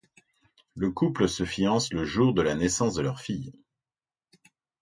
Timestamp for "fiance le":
1.45-2.05